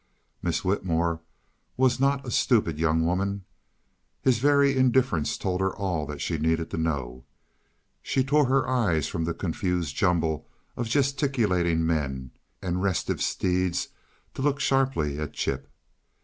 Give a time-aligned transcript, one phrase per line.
[0.41, 1.19] Miss Whitmore
[1.77, 3.45] was not a stupid young woman;
[4.23, 7.23] his very indifference told her all that she needed to know.
[8.01, 12.31] She tore her eyes from the confused jumble of gesticulating men
[12.63, 13.89] and restive steeds
[14.33, 15.69] to look sharply at Chip.